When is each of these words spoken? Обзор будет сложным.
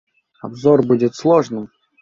Обзор 0.41 0.83
будет 0.87 1.15
сложным. 1.15 1.69